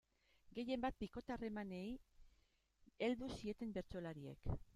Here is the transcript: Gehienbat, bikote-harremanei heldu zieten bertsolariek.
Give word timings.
Gehienbat, 0.59 0.95
bikote-harremanei 1.03 1.83
heldu 3.09 3.31
zieten 3.37 3.79
bertsolariek. 3.79 4.55